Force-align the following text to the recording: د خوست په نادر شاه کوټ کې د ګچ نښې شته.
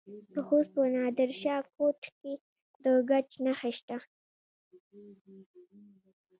د 0.33 0.35
خوست 0.47 0.71
په 0.75 0.83
نادر 0.95 1.29
شاه 1.41 1.63
کوټ 1.75 1.99
کې 2.17 2.33
د 2.83 2.85
ګچ 3.09 3.29
نښې 3.45 3.71
شته. 3.77 3.97